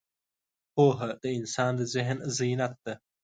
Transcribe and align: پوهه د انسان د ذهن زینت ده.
پوهه 0.75 1.09
د 1.21 1.23
انسان 1.37 1.71
د 1.79 1.81
ذهن 1.93 2.17
زینت 2.37 2.73
ده. 2.85 2.93